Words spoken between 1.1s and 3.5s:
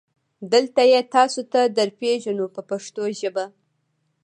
تاسو ته درپېژنو په پښتو ژبه.